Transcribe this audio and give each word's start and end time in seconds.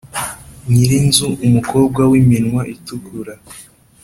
nyiri 0.71 0.95
inzu 1.03 1.27
umukobwa 1.45 2.01
wiminwa 2.11 2.61
itukura, 2.73 3.33